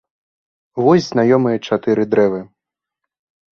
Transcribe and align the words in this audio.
Вось 0.85 1.09
знаёмыя 1.09 1.57
чатыры 1.71 2.03
дрэвы. 2.17 2.43